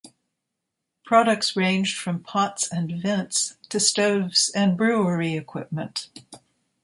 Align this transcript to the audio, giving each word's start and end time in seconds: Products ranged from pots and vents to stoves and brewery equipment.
Products 1.05 1.55
ranged 1.55 1.95
from 1.95 2.23
pots 2.23 2.67
and 2.73 3.03
vents 3.03 3.57
to 3.69 3.79
stoves 3.79 4.51
and 4.55 4.75
brewery 4.75 5.35
equipment. 5.37 6.09